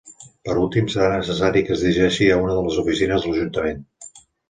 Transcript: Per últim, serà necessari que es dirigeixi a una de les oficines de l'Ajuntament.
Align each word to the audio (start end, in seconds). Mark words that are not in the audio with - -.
Per 0.47 0.55
últim, 0.61 0.87
serà 0.93 1.09
necessari 1.11 1.63
que 1.69 1.73
es 1.77 1.85
dirigeixi 1.89 2.33
a 2.33 2.41
una 2.47 2.59
de 2.59 2.67
les 2.71 2.83
oficines 2.87 3.25
de 3.29 3.33
l'Ajuntament. 3.33 3.89